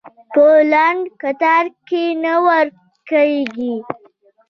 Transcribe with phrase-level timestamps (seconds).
[0.33, 3.73] په لنډ کتار کې نه ورکېږي.